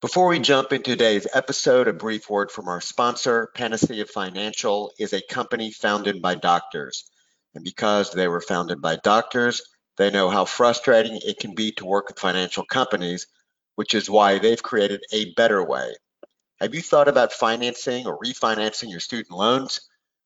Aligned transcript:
Before 0.00 0.28
we 0.28 0.38
jump 0.38 0.72
into 0.72 0.92
today's 0.92 1.26
episode, 1.34 1.88
a 1.88 1.92
brief 1.92 2.30
word 2.30 2.52
from 2.52 2.68
our 2.68 2.80
sponsor. 2.80 3.50
Panacea 3.52 4.04
Financial 4.04 4.92
is 4.96 5.12
a 5.12 5.20
company 5.20 5.72
founded 5.72 6.22
by 6.22 6.36
doctors. 6.36 7.10
And 7.56 7.64
because 7.64 8.12
they 8.12 8.28
were 8.28 8.40
founded 8.40 8.80
by 8.80 8.94
doctors, 9.02 9.60
they 9.96 10.12
know 10.12 10.30
how 10.30 10.44
frustrating 10.44 11.18
it 11.24 11.40
can 11.40 11.56
be 11.56 11.72
to 11.72 11.84
work 11.84 12.06
with 12.06 12.20
financial 12.20 12.64
companies, 12.64 13.26
which 13.74 13.92
is 13.92 14.08
why 14.08 14.38
they've 14.38 14.62
created 14.62 15.02
a 15.10 15.32
better 15.34 15.64
way. 15.64 15.96
Have 16.60 16.76
you 16.76 16.80
thought 16.80 17.08
about 17.08 17.32
financing 17.32 18.06
or 18.06 18.20
refinancing 18.20 18.92
your 18.92 19.00
student 19.00 19.32
loans? 19.32 19.80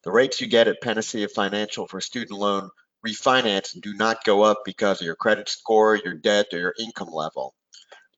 The 0.05 0.13
rates 0.13 0.39
you 0.43 0.49
get 0.49 0.69
at 0.69 0.83
Panacea 0.83 1.29
Financial 1.29 1.87
for 1.87 2.03
student 2.03 2.39
loan 2.39 2.69
refinance 3.07 3.81
do 3.81 3.95
not 3.95 4.23
go 4.25 4.43
up 4.43 4.67
because 4.67 5.01
of 5.01 5.07
your 5.07 5.17
credit 5.17 5.49
score, 5.49 5.97
your 5.97 6.13
debt, 6.13 6.49
or 6.53 6.59
your 6.59 6.75
income 6.79 7.11
level 7.11 7.55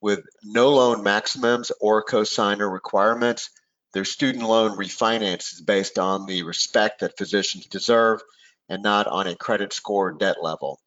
with 0.05 0.23
no 0.43 0.69
loan 0.69 1.01
maximums 1.01 1.71
or 1.81 2.05
cosigner 2.05 2.71
requirements. 2.71 3.49
Their 3.93 4.05
student 4.05 4.47
loan 4.47 4.77
refinance 4.77 5.51
is 5.51 5.61
based 5.61 5.97
on 5.97 6.27
the 6.27 6.43
respect 6.43 6.99
that 6.99 7.17
physicians 7.17 7.65
deserve 7.65 8.21
and 8.69 8.83
not 8.83 9.07
on 9.07 9.25
a 9.25 9.35
credit 9.35 9.73
score 9.73 10.09
or 10.09 10.11
debt 10.11 10.43
level. 10.43 10.79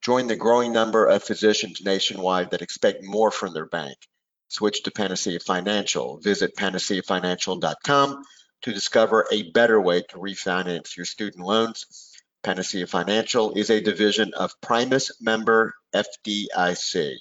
Join 0.00 0.26
the 0.26 0.36
growing 0.36 0.72
number 0.72 1.04
of 1.04 1.22
physicians 1.22 1.82
nationwide 1.84 2.52
that 2.52 2.62
expect 2.62 3.04
more 3.04 3.30
from 3.30 3.52
their 3.52 3.66
bank. 3.66 3.98
Switch 4.48 4.82
to 4.84 4.90
Panacea 4.90 5.40
Financial. 5.40 6.18
Visit 6.20 6.56
panaceafinancial.com 6.56 8.24
to 8.62 8.72
discover 8.72 9.26
a 9.30 9.50
better 9.50 9.78
way 9.82 10.00
to 10.00 10.16
refinance 10.16 10.96
your 10.96 11.04
student 11.04 11.44
loans. 11.44 12.10
Panacea 12.42 12.86
Financial 12.86 13.52
is 13.52 13.68
a 13.68 13.82
division 13.82 14.32
of 14.32 14.58
Primis 14.62 15.10
member 15.20 15.74
FDIC. 15.94 17.18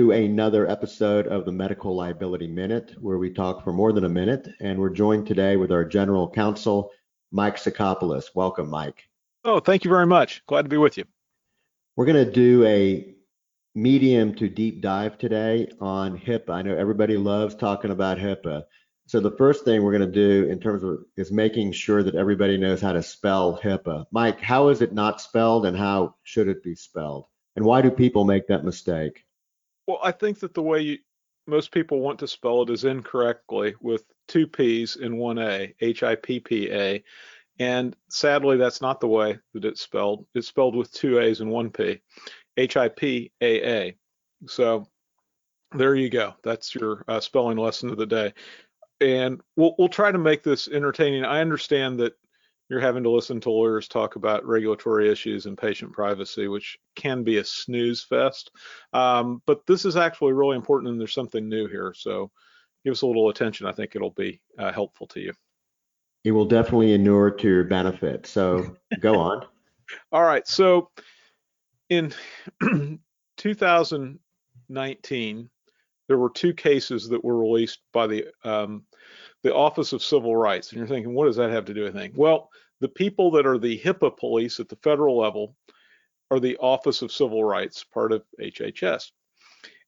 To 0.00 0.12
another 0.12 0.66
episode 0.66 1.26
of 1.26 1.44
the 1.44 1.52
Medical 1.52 1.94
Liability 1.94 2.46
Minute, 2.46 2.94
where 3.02 3.18
we 3.18 3.28
talk 3.28 3.62
for 3.62 3.70
more 3.70 3.92
than 3.92 4.04
a 4.04 4.08
minute. 4.08 4.48
And 4.58 4.78
we're 4.78 4.88
joined 4.88 5.26
today 5.26 5.58
with 5.58 5.70
our 5.70 5.84
General 5.84 6.26
Counsel, 6.30 6.90
Mike 7.30 7.56
Sacopulos. 7.56 8.30
Welcome, 8.34 8.70
Mike. 8.70 9.04
Oh, 9.44 9.60
thank 9.60 9.84
you 9.84 9.90
very 9.90 10.06
much. 10.06 10.42
Glad 10.46 10.62
to 10.62 10.70
be 10.70 10.78
with 10.78 10.96
you. 10.96 11.04
We're 11.96 12.06
going 12.06 12.24
to 12.24 12.32
do 12.32 12.64
a 12.64 13.14
medium 13.74 14.34
to 14.36 14.48
deep 14.48 14.80
dive 14.80 15.18
today 15.18 15.68
on 15.82 16.18
HIPAA. 16.18 16.48
I 16.48 16.62
know 16.62 16.74
everybody 16.74 17.18
loves 17.18 17.54
talking 17.54 17.90
about 17.90 18.16
HIPAA. 18.16 18.62
So 19.06 19.20
the 19.20 19.36
first 19.36 19.66
thing 19.66 19.82
we're 19.82 19.98
going 19.98 20.10
to 20.10 20.42
do 20.42 20.48
in 20.48 20.60
terms 20.60 20.82
of 20.82 21.00
is 21.18 21.30
making 21.30 21.72
sure 21.72 22.02
that 22.02 22.14
everybody 22.14 22.56
knows 22.56 22.80
how 22.80 22.94
to 22.94 23.02
spell 23.02 23.60
HIPAA. 23.62 24.06
Mike, 24.12 24.40
how 24.40 24.68
is 24.68 24.80
it 24.80 24.94
not 24.94 25.20
spelled 25.20 25.66
and 25.66 25.76
how 25.76 26.14
should 26.22 26.48
it 26.48 26.62
be 26.62 26.74
spelled? 26.74 27.26
And 27.54 27.66
why 27.66 27.82
do 27.82 27.90
people 27.90 28.24
make 28.24 28.46
that 28.46 28.64
mistake? 28.64 29.24
Well, 29.90 29.98
I 30.04 30.12
think 30.12 30.38
that 30.38 30.54
the 30.54 30.62
way 30.62 30.82
you, 30.82 30.98
most 31.48 31.72
people 31.72 31.98
want 31.98 32.20
to 32.20 32.28
spell 32.28 32.62
it 32.62 32.70
is 32.70 32.84
incorrectly 32.84 33.74
with 33.80 34.04
two 34.28 34.46
P's 34.46 34.94
and 34.94 35.18
one 35.18 35.36
A, 35.38 35.74
H 35.80 36.04
I 36.04 36.14
P 36.14 36.38
P 36.38 36.70
A. 36.70 37.02
And 37.58 37.96
sadly, 38.08 38.56
that's 38.56 38.80
not 38.80 39.00
the 39.00 39.08
way 39.08 39.40
that 39.52 39.64
it's 39.64 39.80
spelled. 39.80 40.26
It's 40.32 40.46
spelled 40.46 40.76
with 40.76 40.92
two 40.92 41.18
A's 41.18 41.40
and 41.40 41.50
one 41.50 41.70
P, 41.70 42.02
H 42.56 42.76
I 42.76 42.88
P 42.88 43.32
A 43.40 43.68
A. 43.68 43.96
So 44.46 44.86
there 45.72 45.96
you 45.96 46.08
go. 46.08 46.34
That's 46.44 46.72
your 46.72 47.04
uh, 47.08 47.18
spelling 47.18 47.58
lesson 47.58 47.90
of 47.90 47.96
the 47.96 48.06
day. 48.06 48.32
And 49.00 49.40
we'll, 49.56 49.74
we'll 49.76 49.88
try 49.88 50.12
to 50.12 50.18
make 50.18 50.44
this 50.44 50.68
entertaining. 50.68 51.24
I 51.24 51.40
understand 51.40 51.98
that 51.98 52.12
you're 52.70 52.80
having 52.80 53.02
to 53.02 53.10
listen 53.10 53.40
to 53.40 53.50
lawyers 53.50 53.88
talk 53.88 54.14
about 54.14 54.46
regulatory 54.46 55.10
issues 55.10 55.46
and 55.46 55.58
patient 55.58 55.92
privacy, 55.92 56.46
which 56.46 56.78
can 56.94 57.24
be 57.24 57.38
a 57.38 57.44
snooze 57.44 58.04
fest. 58.04 58.52
Um, 58.92 59.42
but 59.44 59.66
this 59.66 59.84
is 59.84 59.96
actually 59.96 60.34
really 60.34 60.54
important, 60.54 60.92
and 60.92 61.00
there's 61.00 61.12
something 61.12 61.48
new 61.48 61.66
here. 61.66 61.92
So 61.96 62.30
give 62.84 62.92
us 62.92 63.02
a 63.02 63.08
little 63.08 63.28
attention. 63.28 63.66
I 63.66 63.72
think 63.72 63.96
it'll 63.96 64.12
be 64.12 64.40
uh, 64.56 64.70
helpful 64.70 65.08
to 65.08 65.20
you. 65.20 65.32
It 66.22 66.30
will 66.30 66.44
definitely 66.44 66.92
inure 66.92 67.32
to 67.32 67.48
your 67.48 67.64
benefit. 67.64 68.24
So 68.26 68.76
go 69.00 69.18
on. 69.18 69.46
All 70.12 70.22
right. 70.22 70.46
So 70.46 70.90
in 71.88 72.14
2019, 73.36 75.50
there 76.06 76.18
were 76.18 76.30
two 76.30 76.54
cases 76.54 77.08
that 77.08 77.24
were 77.24 77.38
released 77.38 77.80
by 77.92 78.06
the 78.06 78.26
um, 78.44 78.84
the 79.42 79.54
Office 79.54 79.92
of 79.92 80.02
Civil 80.02 80.36
Rights. 80.36 80.70
And 80.70 80.78
you're 80.78 80.88
thinking, 80.88 81.14
what 81.14 81.26
does 81.26 81.36
that 81.36 81.50
have 81.50 81.64
to 81.66 81.74
do 81.74 81.84
with 81.84 81.96
anything? 81.96 82.16
Well, 82.16 82.50
the 82.80 82.88
people 82.88 83.30
that 83.32 83.46
are 83.46 83.58
the 83.58 83.78
HIPAA 83.78 84.16
police 84.16 84.60
at 84.60 84.68
the 84.68 84.76
federal 84.76 85.18
level 85.18 85.54
are 86.30 86.40
the 86.40 86.56
Office 86.58 87.02
of 87.02 87.12
Civil 87.12 87.44
Rights, 87.44 87.84
part 87.84 88.12
of 88.12 88.22
HHS. 88.40 89.10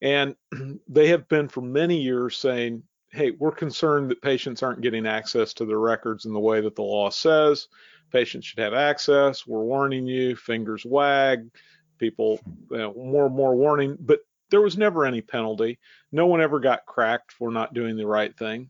And 0.01 0.35
they 0.89 1.09
have 1.09 1.29
been 1.29 1.49
for 1.49 1.61
many 1.61 2.01
years 2.01 2.37
saying, 2.37 2.83
hey, 3.11 3.31
we're 3.31 3.53
concerned 3.53 4.11
that 4.11 4.23
patients 4.23 4.63
aren't 4.63 4.81
getting 4.81 5.07
access 5.07 5.53
to 5.55 5.67
their 5.67 5.79
records 5.79 6.25
in 6.25 6.33
the 6.33 6.41
way 6.41 6.61
that 6.61 6.75
the 6.75 6.83
law 6.83 7.11
says. 7.11 7.69
Patients 8.11 8.47
should 8.47 8.59
have 8.59 8.75
access. 8.75 9.47
We're 9.47 9.63
warning 9.63 10.07
you, 10.07 10.35
fingers 10.35 10.85
wag, 10.85 11.51
people, 11.99 12.41
you 12.71 12.79
know, 12.79 12.95
more 12.95 13.27
and 13.27 13.35
more 13.35 13.55
warning. 13.55 13.97
But 14.01 14.21
there 14.51 14.61
was 14.61 14.77
never 14.77 15.05
any 15.07 15.21
penalty. 15.21 15.79
No 16.11 16.27
one 16.27 16.41
ever 16.41 16.61
got 16.61 16.87
cracked 16.87 17.33
for 17.33 17.51
not 17.51 17.75
doing 17.75 17.97
the 17.97 18.07
right 18.07 18.37
thing 18.37 18.69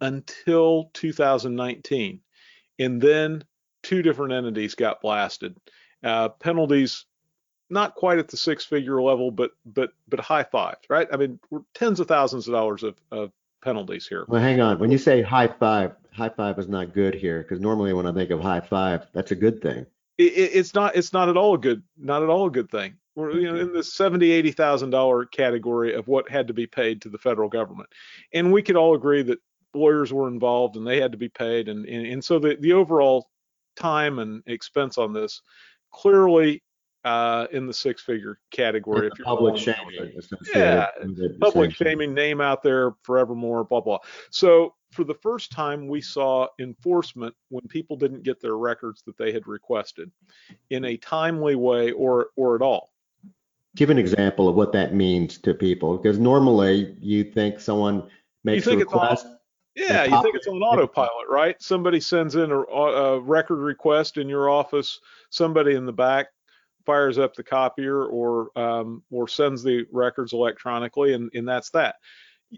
until 0.00 0.90
2019. 0.94 2.20
And 2.78 3.00
then 3.00 3.44
two 3.82 4.02
different 4.02 4.32
entities 4.32 4.74
got 4.74 5.00
blasted. 5.00 5.56
Uh, 6.02 6.28
penalties 6.28 7.06
not 7.70 7.94
quite 7.94 8.18
at 8.18 8.28
the 8.28 8.36
six 8.36 8.64
figure 8.64 9.00
level, 9.02 9.30
but 9.30 9.50
but 9.66 9.90
but 10.08 10.20
high 10.20 10.44
fives, 10.44 10.80
right? 10.88 11.08
I 11.12 11.16
mean, 11.16 11.38
tens 11.74 12.00
of 12.00 12.08
thousands 12.08 12.48
of 12.48 12.54
dollars 12.54 12.82
of, 12.82 12.96
of 13.10 13.32
penalties 13.62 14.06
here. 14.06 14.24
Well, 14.28 14.40
hang 14.40 14.60
on. 14.60 14.78
When 14.78 14.90
you 14.90 14.98
say 14.98 15.22
high 15.22 15.48
five, 15.48 15.92
high 16.12 16.30
five 16.30 16.58
is 16.58 16.68
not 16.68 16.94
good 16.94 17.14
here 17.14 17.42
because 17.42 17.60
normally 17.60 17.92
when 17.92 18.06
I 18.06 18.12
think 18.12 18.30
of 18.30 18.40
high 18.40 18.60
five, 18.60 19.06
that's 19.12 19.32
a 19.32 19.36
good 19.36 19.60
thing. 19.60 19.86
It, 20.16 20.32
it's 20.34 20.74
not. 20.74 20.96
It's 20.96 21.12
not 21.12 21.28
at 21.28 21.36
all 21.36 21.54
a 21.54 21.58
good. 21.58 21.82
Not 21.98 22.22
at 22.22 22.28
all 22.28 22.46
a 22.46 22.50
good 22.50 22.70
thing. 22.70 22.94
We're 23.14 23.32
you 23.32 23.52
know 23.52 23.58
in 23.58 23.72
the 23.72 23.82
seventy, 23.82 24.30
eighty 24.30 24.52
thousand 24.52 24.90
dollar 24.90 25.24
category 25.26 25.94
of 25.94 26.08
what 26.08 26.28
had 26.30 26.48
to 26.48 26.54
be 26.54 26.66
paid 26.66 27.02
to 27.02 27.08
the 27.08 27.18
federal 27.18 27.48
government, 27.48 27.88
and 28.32 28.52
we 28.52 28.62
could 28.62 28.76
all 28.76 28.94
agree 28.94 29.22
that 29.22 29.40
lawyers 29.74 30.12
were 30.12 30.28
involved 30.28 30.76
and 30.76 30.86
they 30.86 31.00
had 31.00 31.12
to 31.12 31.18
be 31.18 31.28
paid 31.28 31.68
and 31.68 31.86
and, 31.86 32.06
and 32.06 32.24
so 32.24 32.38
the, 32.38 32.56
the 32.60 32.72
overall 32.72 33.28
time 33.76 34.18
and 34.18 34.42
expense 34.46 34.98
on 34.98 35.12
this 35.12 35.42
clearly 35.92 36.62
uh, 37.04 37.46
in 37.52 37.66
the 37.66 37.72
six 37.72 38.02
figure 38.02 38.38
category 38.50 39.06
if 39.06 39.18
you're 39.18 39.24
public 39.24 39.56
shaming 39.56 40.12
yeah 40.54 40.88
public 41.40 41.72
shaming 41.72 42.12
name 42.12 42.40
out 42.40 42.62
there 42.62 42.92
forevermore 43.02 43.64
blah 43.64 43.80
blah. 43.80 43.98
So 44.30 44.74
for 44.90 45.04
the 45.04 45.14
first 45.14 45.52
time 45.52 45.86
we 45.86 46.00
saw 46.00 46.48
enforcement 46.58 47.34
when 47.50 47.62
people 47.68 47.96
didn't 47.96 48.24
get 48.24 48.40
their 48.40 48.56
records 48.56 49.02
that 49.06 49.16
they 49.16 49.32
had 49.32 49.46
requested 49.46 50.10
in 50.70 50.84
a 50.84 50.96
timely 50.96 51.54
way 51.54 51.92
or 51.92 52.28
or 52.36 52.56
at 52.56 52.62
all. 52.62 52.90
Give 53.76 53.90
an 53.90 53.98
example 53.98 54.48
of 54.48 54.56
what 54.56 54.72
that 54.72 54.94
means 54.94 55.38
to 55.38 55.54
people 55.54 55.96
because 55.98 56.18
normally 56.18 56.96
you 57.00 57.22
think 57.22 57.60
someone 57.60 58.08
makes 58.44 58.66
you 58.66 58.72
think 58.72 58.82
a 58.82 58.84
request 58.84 59.26
yeah, 59.78 60.04
you 60.04 60.22
think 60.22 60.34
it's 60.34 60.46
on 60.46 60.56
autopilot, 60.56 61.28
right? 61.28 61.60
Somebody 61.62 62.00
sends 62.00 62.34
in 62.34 62.50
a, 62.50 62.60
a, 62.60 63.20
record 63.20 63.58
request 63.58 64.16
in 64.16 64.28
your 64.28 64.50
office. 64.50 64.98
Somebody 65.30 65.74
in 65.74 65.86
the 65.86 65.92
back 65.92 66.26
fires 66.84 67.18
up 67.18 67.34
the 67.34 67.44
copier 67.44 68.04
or 68.04 68.50
um, 68.58 69.02
or 69.10 69.28
sends 69.28 69.62
the 69.62 69.86
records 69.92 70.32
electronically, 70.32 71.14
and, 71.14 71.30
and 71.34 71.46
that's 71.46 71.70
that. 71.70 71.96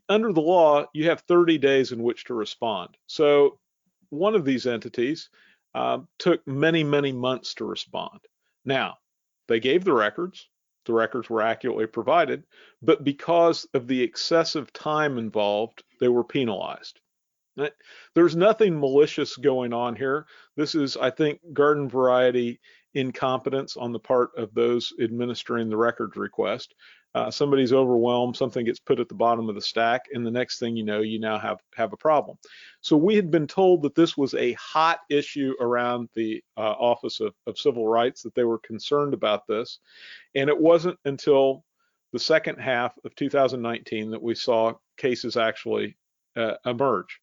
Under 0.09 0.33
the 0.33 0.41
law, 0.41 0.87
you 0.95 1.09
have 1.11 1.21
30 1.23 1.59
days 1.59 1.93
in 1.93 2.03
which 2.03 2.25
to 2.25 2.35
respond. 2.35 2.97
So 3.07 3.59
one 4.11 4.35
of 4.35 4.45
these 4.45 4.67
entities 4.67 5.29
um, 5.75 6.09
took 6.19 6.47
many, 6.47 6.85
many 6.85 7.13
months 7.13 7.55
to 7.55 7.65
respond. 7.65 8.21
Now, 8.65 8.99
they 9.49 9.61
gave 9.61 9.85
the 9.85 9.93
records. 9.93 10.49
The 10.87 10.93
records 10.93 11.29
were 11.29 11.43
accurately 11.43 11.87
provided, 11.87 12.45
but 12.83 13.05
because 13.05 13.67
of 13.75 13.87
the 13.87 14.03
excessive 14.03 14.73
time 14.73 15.19
involved, 15.19 15.83
they 16.01 16.09
were 16.09 16.25
penalized. 16.25 17.01
There's 18.15 18.37
nothing 18.37 18.79
malicious 18.79 19.37
going 19.37 19.73
on 19.73 19.97
here. 19.97 20.27
This 20.57 20.75
is, 20.75 20.97
I 20.97 21.11
think, 21.11 21.41
garden 21.53 21.89
variety 21.89 22.61
incompetence 22.95 23.77
on 23.77 23.93
the 23.93 23.99
part 23.99 24.31
of 24.37 24.53
those 24.55 24.93
administering 25.01 25.69
the 25.69 25.77
records 25.77 26.17
request. 26.17 26.75
Uh, 27.13 27.29
somebody's 27.29 27.73
overwhelmed, 27.73 28.37
something 28.37 28.65
gets 28.65 28.79
put 28.79 29.01
at 29.01 29.09
the 29.09 29.15
bottom 29.15 29.49
of 29.49 29.57
the 29.57 29.61
stack, 29.61 30.03
and 30.13 30.25
the 30.25 30.31
next 30.31 30.61
thing 30.61 30.77
you 30.77 30.85
know, 30.85 31.01
you 31.01 31.19
now 31.19 31.37
have 31.37 31.59
have 31.75 31.93
a 31.93 31.97
problem. 31.97 32.39
So 32.83 32.97
we 32.97 33.17
had 33.17 33.33
been 33.33 33.49
told 33.49 33.83
that 33.83 33.97
this 33.97 34.17
was 34.17 34.35
a 34.35 34.53
hot 34.53 35.01
issue 35.11 35.55
around 35.61 36.09
the 36.15 36.43
uh, 36.57 36.61
Office 36.61 37.19
of, 37.19 37.35
of 37.49 37.59
Civil 37.59 37.87
Rights, 37.87 38.23
that 38.23 38.35
they 38.37 38.45
were 38.45 38.61
concerned 38.61 39.13
about 39.13 39.49
this, 39.49 39.81
and 40.37 40.49
it 40.49 40.59
wasn't 40.59 40.99
until 41.05 41.65
the 42.13 42.19
second 42.21 42.59
half 42.59 42.93
of 43.05 43.15
2019 43.17 44.13
that 44.13 44.23
we 44.23 44.37
saw 44.37 44.75
cases 44.97 45.37
actually 45.37 45.97
uh, 46.37 46.55
emerge. 46.65 47.21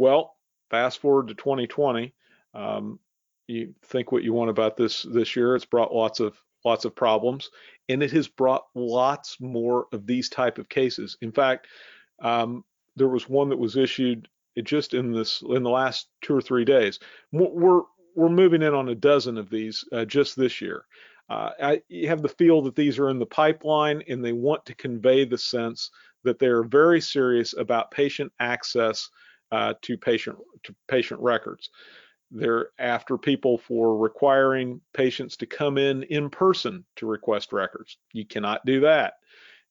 Well, 0.00 0.34
fast 0.70 0.98
forward 0.98 1.28
to 1.28 1.34
2020, 1.34 2.14
um, 2.54 2.98
you 3.48 3.74
think 3.84 4.10
what 4.10 4.22
you 4.22 4.32
want 4.32 4.48
about 4.48 4.74
this 4.74 5.02
this 5.02 5.36
year. 5.36 5.54
It's 5.54 5.66
brought 5.66 5.94
lots 5.94 6.20
of 6.20 6.40
lots 6.64 6.86
of 6.86 6.96
problems, 6.96 7.50
and 7.90 8.02
it 8.02 8.10
has 8.12 8.26
brought 8.26 8.64
lots 8.74 9.36
more 9.42 9.88
of 9.92 10.06
these 10.06 10.30
type 10.30 10.56
of 10.56 10.70
cases. 10.70 11.18
In 11.20 11.32
fact, 11.32 11.66
um, 12.22 12.64
there 12.96 13.10
was 13.10 13.28
one 13.28 13.50
that 13.50 13.58
was 13.58 13.76
issued 13.76 14.26
just 14.62 14.94
in 14.94 15.12
this 15.12 15.42
in 15.42 15.62
the 15.62 15.68
last 15.68 16.08
two 16.22 16.34
or 16.34 16.40
three 16.40 16.64
days. 16.64 16.98
We're 17.30 17.82
we're 18.16 18.30
moving 18.30 18.62
in 18.62 18.72
on 18.72 18.88
a 18.88 18.94
dozen 18.94 19.36
of 19.36 19.50
these 19.50 19.84
uh, 19.92 20.06
just 20.06 20.34
this 20.34 20.62
year. 20.62 20.86
Uh, 21.28 21.50
I 21.62 21.82
have 22.06 22.22
the 22.22 22.28
feel 22.30 22.62
that 22.62 22.74
these 22.74 22.98
are 22.98 23.10
in 23.10 23.18
the 23.18 23.26
pipeline, 23.26 24.02
and 24.08 24.24
they 24.24 24.32
want 24.32 24.64
to 24.64 24.74
convey 24.74 25.26
the 25.26 25.36
sense 25.36 25.90
that 26.24 26.38
they're 26.38 26.62
very 26.62 27.02
serious 27.02 27.54
about 27.54 27.90
patient 27.90 28.32
access 28.40 29.10
uh, 29.52 29.74
to 29.82 29.96
patient 29.96 30.36
to 30.64 30.74
patient 30.88 31.20
records. 31.20 31.70
They're 32.30 32.68
after 32.78 33.18
people 33.18 33.58
for 33.58 33.96
requiring 33.96 34.80
patients 34.94 35.36
to 35.38 35.46
come 35.46 35.78
in 35.78 36.04
in 36.04 36.30
person 36.30 36.84
to 36.96 37.06
request 37.06 37.52
records. 37.52 37.98
You 38.12 38.24
cannot 38.24 38.64
do 38.64 38.80
that. 38.80 39.14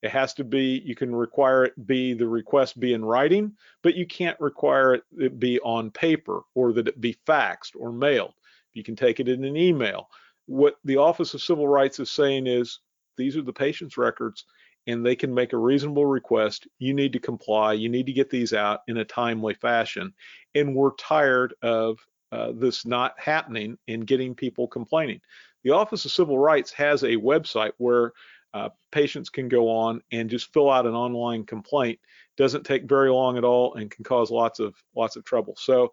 It 0.02 0.10
has 0.10 0.32
to 0.34 0.44
be, 0.44 0.82
you 0.84 0.94
can 0.94 1.14
require 1.14 1.64
it 1.64 1.86
be 1.86 2.14
the 2.14 2.26
request 2.28 2.80
be 2.80 2.94
in 2.94 3.04
writing, 3.04 3.52
but 3.82 3.94
you 3.94 4.06
can't 4.06 4.40
require 4.40 4.94
it, 4.94 5.02
it 5.18 5.38
be 5.38 5.60
on 5.60 5.90
paper 5.90 6.40
or 6.54 6.72
that 6.72 6.88
it 6.88 7.00
be 7.00 7.16
faxed 7.26 7.72
or 7.78 7.92
mailed. 7.92 8.32
You 8.72 8.82
can 8.82 8.96
take 8.96 9.20
it 9.20 9.28
in 9.28 9.44
an 9.44 9.56
email. 9.56 10.08
What 10.46 10.76
the 10.84 10.96
Office 10.96 11.34
of 11.34 11.42
Civil 11.42 11.68
Rights 11.68 12.00
is 12.00 12.10
saying 12.10 12.46
is 12.46 12.80
these 13.16 13.36
are 13.36 13.42
the 13.42 13.52
patient's 13.52 13.98
records 13.98 14.44
and 14.86 15.04
they 15.04 15.16
can 15.16 15.32
make 15.34 15.52
a 15.52 15.58
reasonable 15.58 16.06
request. 16.06 16.66
You 16.78 16.94
need 16.94 17.12
to 17.12 17.18
comply. 17.18 17.74
You 17.74 17.88
need 17.88 18.06
to 18.06 18.12
get 18.12 18.30
these 18.30 18.52
out 18.52 18.80
in 18.88 18.98
a 18.98 19.04
timely 19.04 19.54
fashion. 19.54 20.12
And 20.54 20.74
we're 20.74 20.94
tired 20.96 21.54
of 21.62 21.98
uh, 22.32 22.52
this 22.54 22.86
not 22.86 23.14
happening 23.18 23.76
and 23.88 24.06
getting 24.06 24.34
people 24.34 24.66
complaining. 24.68 25.20
The 25.64 25.70
Office 25.70 26.04
of 26.04 26.12
Civil 26.12 26.38
Rights 26.38 26.72
has 26.72 27.02
a 27.02 27.16
website 27.16 27.72
where 27.78 28.12
uh, 28.54 28.70
patients 28.90 29.28
can 29.28 29.48
go 29.48 29.68
on 29.68 30.00
and 30.12 30.30
just 30.30 30.52
fill 30.52 30.70
out 30.70 30.86
an 30.86 30.94
online 30.94 31.44
complaint. 31.44 31.98
Doesn't 32.36 32.64
take 32.64 32.88
very 32.88 33.10
long 33.10 33.36
at 33.36 33.44
all 33.44 33.74
and 33.74 33.90
can 33.90 34.04
cause 34.04 34.30
lots 34.30 34.60
of 34.60 34.74
lots 34.96 35.16
of 35.16 35.24
trouble. 35.24 35.54
So 35.58 35.92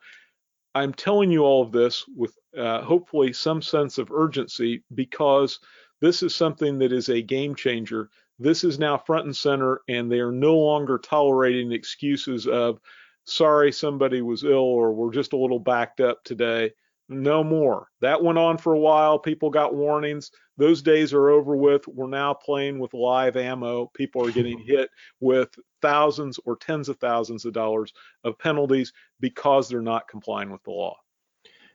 I'm 0.74 0.94
telling 0.94 1.32
you 1.32 1.44
all 1.44 1.64
of 1.64 1.72
this 1.72 2.06
with 2.16 2.36
uh, 2.58 2.82
hopefully 2.82 3.34
some 3.34 3.62
sense 3.62 3.98
of 3.98 4.12
urgency 4.12 4.84
because 4.94 5.60
this 6.02 6.24
is 6.24 6.36
something 6.36 6.78
that 6.80 6.92
is 6.92 7.10
a 7.10 7.22
game 7.22 7.56
changer. 7.56 8.10
This 8.40 8.64
is 8.64 8.78
now 8.78 8.98
front 8.98 9.26
and 9.26 9.36
center, 9.36 9.82
and 9.88 10.12
they 10.12 10.20
are 10.20 10.32
no 10.32 10.58
longer 10.58 10.98
tolerating 10.98 11.72
excuses 11.72 12.48
of 12.48 12.80
sorry 13.26 13.72
somebody 13.72 14.22
was 14.22 14.44
ill 14.44 14.60
or 14.60 14.94
we're 14.94 15.12
just 15.12 15.34
a 15.34 15.38
little 15.38 15.60
backed 15.60 16.00
up 16.00 16.24
today. 16.24 16.72
No 17.10 17.44
more. 17.44 17.88
That 18.02 18.24
went 18.24 18.38
on 18.38 18.58
for 18.58 18.74
a 18.74 18.80
while. 18.80 19.18
People 19.18 19.50
got 19.50 19.74
warnings. 19.74 20.32
Those 20.58 20.82
days 20.82 21.14
are 21.14 21.30
over 21.30 21.56
with. 21.56 21.88
We're 21.88 22.08
now 22.08 22.34
playing 22.34 22.80
with 22.80 22.94
live 22.94 23.38
ammo. 23.38 23.90
People 23.96 24.26
are 24.28 24.32
getting 24.32 24.60
hit 24.66 24.90
with 25.20 25.50
thousands 25.82 26.40
or 26.46 26.58
tens 26.58 26.90
of 26.90 26.98
thousands 26.98 27.46
of 27.46 27.54
dollars 27.54 27.94
of 28.24 28.38
penalties 28.40 28.92
because 29.20 29.70
they're 29.70 29.82
not 29.82 30.10
complying 30.10 30.52
with 30.52 30.64
the 30.64 30.72
law. 30.72 30.98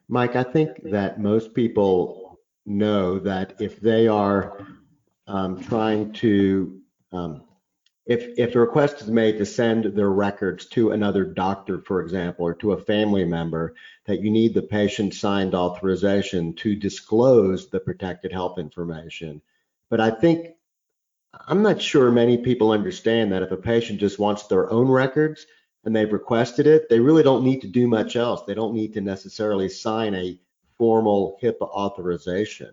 Mike, 0.09 0.37
I 0.37 0.43
think 0.43 0.71
that 0.91 1.21
most 1.21 1.55
people 1.55 2.39
know 2.67 3.19
that 3.19 3.55
if 3.61 3.81
they 3.81 4.09
are 4.09 4.67
um, 5.33 5.61
trying 5.63 6.13
to 6.13 6.79
um, 7.11 7.43
if, 8.05 8.37
if 8.37 8.53
the 8.53 8.61
request 8.61 9.01
is 9.01 9.09
made 9.09 9.39
to 9.39 9.47
send 9.47 9.85
their 9.85 10.11
records 10.11 10.67
to 10.67 10.91
another 10.91 11.25
doctor, 11.25 11.79
for 11.79 12.03
example, 12.03 12.45
or 12.47 12.55
to 12.55 12.73
a 12.73 12.81
family 12.81 13.25
member, 13.25 13.75
that 14.07 14.21
you 14.21 14.31
need 14.31 14.55
the 14.55 14.63
patient 14.63 15.15
signed 15.15 15.55
authorization 15.55 16.55
to 16.55 16.75
disclose 16.75 17.69
the 17.69 17.79
protected 17.79 18.33
health 18.33 18.59
information. 18.59 19.41
But 19.89 20.01
I 20.01 20.11
think, 20.11 20.57
I'm 21.47 21.63
not 21.63 21.81
sure 21.81 22.11
many 22.11 22.39
people 22.39 22.73
understand 22.73 23.33
that 23.33 23.43
if 23.43 23.53
a 23.53 23.57
patient 23.57 24.01
just 24.01 24.19
wants 24.19 24.49
their 24.49 24.71
own 24.71 24.89
records 24.89 25.47
and 25.85 25.95
they've 25.95 26.13
requested 26.13 26.67
it, 26.67 26.89
they 26.89 26.99
really 26.99 27.23
don't 27.23 27.45
need 27.45 27.61
to 27.61 27.69
do 27.69 27.87
much 27.87 28.17
else. 28.17 28.43
They 28.43 28.55
don't 28.55 28.75
need 28.75 28.95
to 28.95 29.01
necessarily 29.01 29.69
sign 29.69 30.15
a 30.15 30.39
formal 30.77 31.39
HIPAA 31.41 31.69
authorization. 31.69 32.73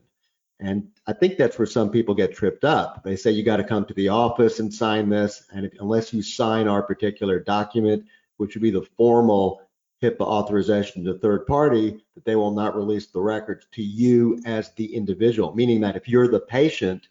And 0.60 0.90
I 1.08 1.14
think 1.14 1.38
that's 1.38 1.58
where 1.58 1.66
some 1.66 1.90
people 1.90 2.14
get 2.14 2.36
tripped 2.36 2.66
up. 2.66 3.04
They 3.04 3.16
say 3.16 3.32
you 3.32 3.44
got 3.44 3.58
to 3.58 3.64
come 3.64 3.86
to 3.86 3.94
the 3.94 4.10
office 4.10 4.60
and 4.60 4.74
sign 4.74 5.10
this, 5.10 5.44
and 5.54 5.66
if, 5.66 5.74
unless 5.80 6.14
you 6.14 6.22
sign 6.22 6.68
our 6.68 6.84
particular 6.84 7.40
document, 7.40 8.06
which 8.38 8.56
would 8.56 8.62
be 8.62 8.72
the 8.72 8.88
formal 8.98 9.62
HIPAA 10.04 10.22
authorization 10.22 11.04
to 11.06 11.18
third 11.18 11.46
party, 11.46 12.04
that 12.16 12.26
they 12.26 12.36
will 12.36 12.52
not 12.52 12.76
release 12.76 13.08
the 13.08 13.22
records 13.22 13.68
to 13.72 13.82
you 13.82 14.42
as 14.46 14.72
the 14.74 14.94
individual. 14.96 15.54
Meaning 15.56 15.82
that 15.82 15.96
if 15.96 16.08
you're 16.08 16.28
the 16.28 16.40
patient, 16.40 17.08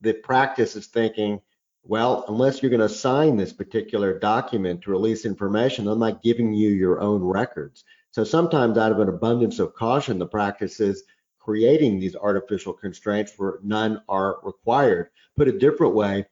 the 0.00 0.12
practice 0.12 0.76
is 0.76 0.86
thinking, 0.86 1.40
well, 1.84 2.24
unless 2.28 2.62
you're 2.62 2.70
going 2.70 2.80
to 2.80 2.88
sign 2.88 3.36
this 3.36 3.52
particular 3.52 4.18
document 4.18 4.82
to 4.82 4.90
release 4.90 5.24
information, 5.24 5.86
I'm 5.86 5.98
not 5.98 6.22
giving 6.22 6.52
you 6.52 6.70
your 6.70 7.00
own 7.00 7.22
records. 7.22 7.84
So 8.10 8.24
sometimes, 8.24 8.78
out 8.78 8.92
of 8.92 9.00
an 9.00 9.08
abundance 9.08 9.58
of 9.58 9.74
caution, 9.74 10.18
the 10.18 10.26
practice 10.26 10.80
is 10.80 11.02
creating 11.44 11.98
these 11.98 12.16
artificial 12.16 12.72
constraints 12.72 13.34
where 13.36 13.58
none 13.62 14.00
are 14.08 14.38
required. 14.42 15.10
Put 15.36 15.48
a 15.48 15.58
different 15.58 15.94
way, 15.94 16.24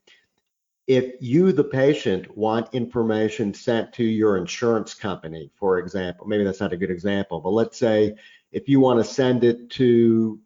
if 0.87 1.14
you, 1.20 1.53
the 1.53 1.64
patient, 1.64 2.37
want 2.37 2.75
information 2.75 3.53
sent 3.53 3.93
to 3.94 4.05
your 4.05 4.37
insurance 4.37 4.94
company, 4.94 5.50
for 5.55 5.79
example, 5.79 6.26
maybe 6.26 6.44
that's 6.44 6.61
not 6.61 6.73
a 6.73 6.76
good 6.76 6.91
example, 6.91 7.41
but 7.41 7.50
let's 7.50 7.79
say 7.79 8.14
if 8.50 8.69
you 8.69 8.81
want 8.81 8.99
to 8.99 9.05
send 9.05 9.44
it 9.44 9.70
to 9.70 10.41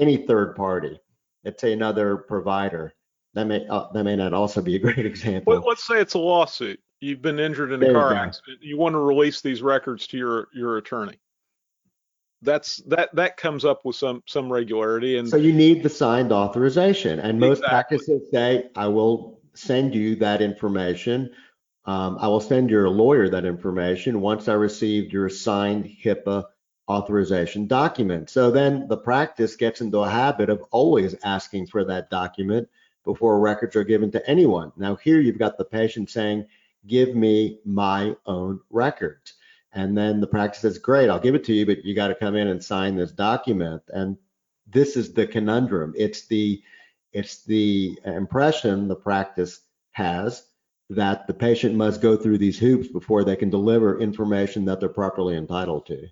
any 0.00 0.16
third 0.16 0.56
party, 0.56 0.98
let's 1.44 1.60
say 1.60 1.72
another 1.72 2.16
provider, 2.16 2.94
that 3.34 3.46
may 3.46 3.66
uh, 3.68 3.88
that 3.92 4.04
may 4.04 4.16
not 4.16 4.32
also 4.32 4.62
be 4.62 4.76
a 4.76 4.78
great 4.78 4.98
example. 5.06 5.54
Well, 5.54 5.64
let's 5.66 5.84
say 5.84 6.00
it's 6.00 6.14
a 6.14 6.18
lawsuit. 6.18 6.80
You've 7.00 7.20
been 7.20 7.40
injured 7.40 7.72
in 7.72 7.82
a 7.82 7.86
There 7.86 7.92
car 7.92 8.14
accident. 8.14 8.62
You 8.62 8.78
want 8.78 8.94
to 8.94 9.00
release 9.00 9.40
these 9.40 9.60
records 9.60 10.06
to 10.08 10.16
your 10.16 10.48
your 10.54 10.78
attorney. 10.78 11.18
That's 12.44 12.76
that 12.88 13.14
that 13.14 13.36
comes 13.36 13.64
up 13.64 13.84
with 13.84 13.96
some 13.96 14.22
some 14.26 14.52
regularity 14.52 15.18
and 15.18 15.28
So 15.28 15.36
you 15.36 15.52
need 15.52 15.82
the 15.82 15.88
signed 15.88 16.32
authorization, 16.32 17.18
and 17.18 17.40
most 17.40 17.62
Exactly. 17.62 17.98
practices 17.98 18.30
say, 18.30 18.70
I 18.76 18.88
will 18.88 19.40
send 19.54 19.94
you 19.94 20.16
that 20.16 20.42
information. 20.42 21.30
Um, 21.86 22.18
I 22.20 22.28
will 22.28 22.40
send 22.40 22.70
your 22.70 22.88
lawyer 22.88 23.28
that 23.28 23.44
information 23.44 24.20
once 24.20 24.48
I 24.48 24.54
received 24.54 25.12
your 25.12 25.28
signed 25.28 25.84
HIPAA 25.84 26.44
authorization 26.88 27.66
document. 27.66 28.30
So 28.30 28.50
then 28.50 28.88
the 28.88 28.96
practice 28.96 29.56
gets 29.56 29.80
into 29.80 29.98
a 29.98 30.08
habit 30.08 30.50
of 30.50 30.62
always 30.70 31.14
asking 31.24 31.66
for 31.68 31.84
that 31.84 32.10
document 32.10 32.68
before 33.04 33.40
records 33.40 33.76
are 33.76 33.84
given 33.84 34.10
to 34.12 34.30
anyone. 34.30 34.72
Now 34.76 34.96
here 34.96 35.20
you've 35.20 35.38
got 35.38 35.58
the 35.58 35.64
patient 35.64 36.10
saying, 36.10 36.46
give 36.86 37.14
me 37.14 37.60
my 37.64 38.16
own 38.26 38.60
records. 38.70 39.34
And 39.74 39.96
then 39.98 40.20
the 40.20 40.26
practice 40.26 40.62
says, 40.62 40.78
great, 40.78 41.10
I'll 41.10 41.18
give 41.18 41.34
it 41.34 41.44
to 41.44 41.52
you, 41.52 41.66
but 41.66 41.84
you 41.84 41.94
got 41.94 42.08
to 42.08 42.14
come 42.14 42.36
in 42.36 42.46
and 42.48 42.62
sign 42.62 42.96
this 42.96 43.10
document. 43.10 43.82
And 43.88 44.16
this 44.66 44.96
is 44.96 45.12
the 45.12 45.26
conundrum. 45.26 45.94
It's 45.96 46.26
the 46.26 46.62
it's 47.12 47.44
the 47.44 47.98
impression 48.04 48.88
the 48.88 48.96
practice 48.96 49.60
has 49.92 50.46
that 50.90 51.26
the 51.26 51.34
patient 51.34 51.74
must 51.74 52.02
go 52.02 52.16
through 52.16 52.38
these 52.38 52.58
hoops 52.58 52.88
before 52.88 53.24
they 53.24 53.36
can 53.36 53.50
deliver 53.50 54.00
information 54.00 54.64
that 54.64 54.80
they're 54.80 54.88
properly 54.88 55.36
entitled 55.36 55.86
to. 55.86 56.08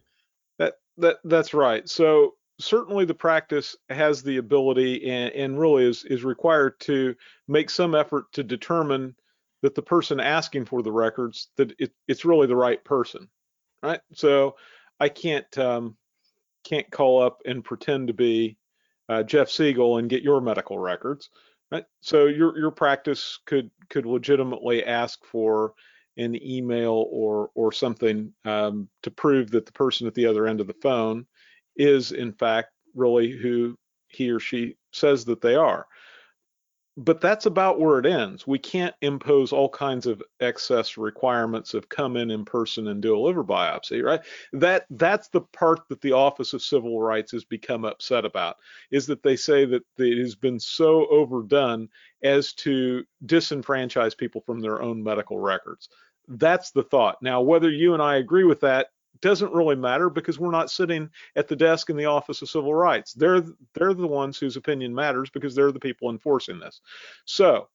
That 0.58 0.74
that 0.98 1.18
that's 1.24 1.54
right. 1.54 1.88
So 1.88 2.34
certainly 2.58 3.04
the 3.04 3.14
practice 3.14 3.76
has 3.88 4.22
the 4.22 4.38
ability 4.38 5.10
and, 5.10 5.32
and 5.34 5.60
really 5.60 5.84
is 5.84 6.04
is 6.04 6.24
required 6.24 6.78
to 6.80 7.14
make 7.48 7.70
some 7.70 7.94
effort 7.94 8.32
to 8.32 8.42
determine 8.42 9.14
that 9.62 9.74
the 9.74 9.82
person 9.82 10.20
asking 10.20 10.64
for 10.64 10.82
the 10.82 10.92
records 10.92 11.48
that 11.56 11.72
it, 11.78 11.92
it's 12.08 12.24
really 12.24 12.46
the 12.46 12.56
right 12.56 12.82
person, 12.84 13.28
right? 13.82 14.00
So 14.14 14.56
I 15.00 15.08
can't 15.08 15.58
um, 15.58 15.96
can't 16.64 16.90
call 16.90 17.22
up 17.22 17.40
and 17.44 17.64
pretend 17.64 18.08
to 18.08 18.14
be 18.14 18.56
uh, 19.08 19.22
Jeff 19.22 19.48
Segal 19.48 19.98
and 19.98 20.08
get 20.08 20.22
your 20.22 20.40
medical 20.40 20.78
records, 20.78 21.30
right? 21.70 21.84
So 22.00 22.26
your 22.26 22.58
your 22.58 22.70
practice 22.70 23.38
could 23.46 23.70
could 23.90 24.06
legitimately 24.06 24.84
ask 24.84 25.24
for 25.24 25.74
an 26.16 26.40
email 26.42 27.06
or 27.10 27.50
or 27.54 27.72
something 27.72 28.32
um, 28.44 28.88
to 29.02 29.10
prove 29.10 29.50
that 29.50 29.66
the 29.66 29.72
person 29.72 30.06
at 30.06 30.14
the 30.14 30.26
other 30.26 30.46
end 30.46 30.60
of 30.60 30.66
the 30.66 30.76
phone 30.82 31.26
is 31.76 32.12
in 32.12 32.32
fact 32.32 32.68
really 32.94 33.30
who 33.30 33.76
he 34.08 34.30
or 34.30 34.38
she 34.38 34.76
says 34.92 35.24
that 35.24 35.40
they 35.40 35.54
are 35.54 35.86
but 36.96 37.20
that's 37.20 37.46
about 37.46 37.80
where 37.80 37.98
it 37.98 38.06
ends. 38.06 38.46
We 38.46 38.58
can't 38.58 38.94
impose 39.00 39.52
all 39.52 39.68
kinds 39.68 40.06
of 40.06 40.22
excess 40.40 40.98
requirements 40.98 41.72
of 41.72 41.88
come 41.88 42.16
in 42.16 42.30
in 42.30 42.44
person 42.44 42.88
and 42.88 43.00
do 43.00 43.16
a 43.16 43.20
liver 43.20 43.44
biopsy, 43.44 44.02
right? 44.02 44.20
That 44.52 44.84
that's 44.90 45.28
the 45.28 45.40
part 45.40 45.88
that 45.88 46.02
the 46.02 46.12
Office 46.12 46.52
of 46.52 46.62
Civil 46.62 47.00
Rights 47.00 47.32
has 47.32 47.44
become 47.44 47.84
upset 47.84 48.24
about 48.26 48.56
is 48.90 49.06
that 49.06 49.22
they 49.22 49.36
say 49.36 49.64
that 49.64 49.82
it 49.96 50.18
has 50.18 50.34
been 50.34 50.60
so 50.60 51.06
overdone 51.08 51.88
as 52.22 52.52
to 52.54 53.04
disenfranchise 53.24 54.16
people 54.16 54.42
from 54.42 54.60
their 54.60 54.82
own 54.82 55.02
medical 55.02 55.38
records. 55.38 55.88
That's 56.28 56.72
the 56.72 56.82
thought. 56.82 57.16
Now, 57.22 57.40
whether 57.40 57.70
you 57.70 57.94
and 57.94 58.02
I 58.02 58.16
agree 58.16 58.44
with 58.44 58.60
that 58.60 58.88
doesn't 59.22 59.54
really 59.54 59.76
matter 59.76 60.10
because 60.10 60.38
we're 60.38 60.50
not 60.50 60.70
sitting 60.70 61.08
at 61.36 61.48
the 61.48 61.56
desk 61.56 61.88
in 61.88 61.96
the 61.96 62.04
Office 62.04 62.42
of 62.42 62.50
Civil 62.50 62.74
Rights. 62.74 63.14
They're 63.14 63.42
they're 63.74 63.94
the 63.94 64.06
ones 64.06 64.38
whose 64.38 64.56
opinion 64.56 64.94
matters 64.94 65.30
because 65.30 65.54
they're 65.54 65.72
the 65.72 65.80
people 65.80 66.10
enforcing 66.10 66.58
this. 66.58 66.80
So 67.24 67.68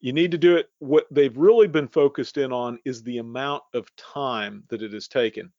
you 0.00 0.12
need 0.12 0.30
to 0.30 0.38
do 0.38 0.56
it. 0.56 0.70
What 0.78 1.06
they've 1.10 1.36
really 1.36 1.66
been 1.66 1.88
focused 1.88 2.36
in 2.36 2.52
on 2.52 2.78
is 2.84 3.02
the 3.02 3.18
amount 3.18 3.64
of 3.74 3.94
time 3.96 4.62
that 4.68 4.82
it 4.82 4.92
has 4.92 5.08
taken. 5.08 5.52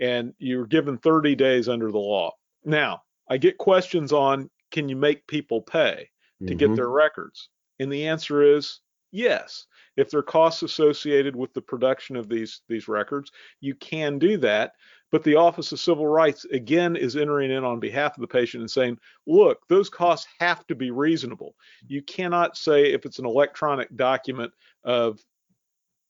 And 0.00 0.32
you're 0.38 0.66
given 0.66 0.96
30 0.96 1.34
days 1.34 1.68
under 1.68 1.90
the 1.90 1.98
law. 1.98 2.32
Now, 2.64 3.02
I 3.28 3.36
get 3.36 3.58
questions 3.58 4.12
on 4.12 4.48
can 4.70 4.88
you 4.88 4.96
make 4.96 5.26
people 5.26 5.60
pay 5.60 6.08
to 6.38 6.46
mm-hmm. 6.46 6.56
get 6.56 6.76
their 6.76 6.88
records? 6.88 7.50
And 7.78 7.92
the 7.92 8.08
answer 8.08 8.42
is 8.42 8.80
yes. 9.10 9.66
If 9.96 10.10
there 10.10 10.20
are 10.20 10.24
costs 10.24 10.62
associated 10.62 11.34
with 11.36 11.52
the 11.52 11.62
production 11.62 12.16
of 12.16 12.28
these 12.28 12.62
these 12.68 12.88
records, 12.88 13.30
you 13.60 13.74
can 13.74 14.18
do 14.18 14.36
that. 14.38 14.72
But 15.10 15.24
the 15.24 15.34
Office 15.34 15.72
of 15.72 15.80
Civil 15.80 16.06
Rights 16.06 16.44
again 16.46 16.94
is 16.94 17.16
entering 17.16 17.50
in 17.50 17.64
on 17.64 17.80
behalf 17.80 18.16
of 18.16 18.20
the 18.20 18.28
patient 18.28 18.60
and 18.60 18.70
saying, 18.70 18.98
look, 19.26 19.66
those 19.68 19.90
costs 19.90 20.28
have 20.38 20.64
to 20.68 20.74
be 20.74 20.92
reasonable. 20.92 21.56
You 21.88 22.02
cannot 22.02 22.56
say 22.56 22.92
if 22.92 23.04
it's 23.04 23.18
an 23.18 23.26
electronic 23.26 23.94
document 23.96 24.52
of 24.84 25.18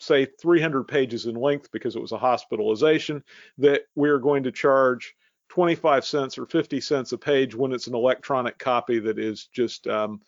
say 0.01 0.27
300 0.41 0.85
pages 0.85 1.27
in 1.27 1.35
length 1.35 1.71
because 1.73 1.97
it 1.97 2.03
was 2.03 2.13
a 2.13 2.19
hospitalization 2.19 3.23
that 3.59 3.83
we're 3.95 4.19
going 4.19 4.43
to 4.43 4.53
charge 4.53 5.15
25 5.51 6.05
cents 6.05 6.39
or 6.39 6.47
50 6.47 6.81
cents 6.81 7.13
a 7.13 7.19
page 7.19 7.55
when 7.55 7.73
it's 7.73 7.87
an 7.87 7.95
electronic 7.95 8.59
copy 8.59 8.99
that 8.99 9.19
is 9.19 9.47
just 9.47 9.87
um, 9.87 10.21